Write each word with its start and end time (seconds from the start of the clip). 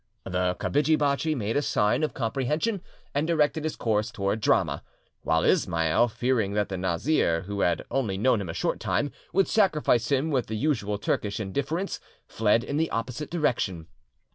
The 0.23 0.55
kapidgi 0.59 0.97
bachi 0.97 1.35
made 1.35 1.55
a 1.55 1.61
sign 1.61 2.01
of 2.01 2.15
comprehension, 2.15 2.81
and 3.13 3.27
directed 3.27 3.63
his 3.63 3.75
course 3.75 4.09
towards 4.09 4.41
Drama; 4.41 4.81
while 5.21 5.43
Ismail, 5.43 6.07
fearing 6.07 6.53
that 6.55 6.69
the 6.69 6.77
Nazir, 6.79 7.43
who 7.43 7.59
had 7.59 7.85
only 7.91 8.17
known 8.17 8.41
him 8.41 8.49
a 8.49 8.53
short 8.55 8.79
time, 8.79 9.11
would 9.31 9.47
sacrifice 9.47 10.11
him 10.11 10.31
with 10.31 10.47
the 10.47 10.55
usual 10.57 10.97
Turkish 10.97 11.39
indifference, 11.39 11.99
fled 12.25 12.63
in 12.63 12.77
the 12.77 12.89
opposite 12.89 13.29
direction. 13.29 13.85